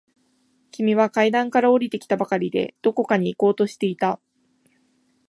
[0.71, 4.19] 君は階段から下りてきたばかりで、どこかに行こうとしていた。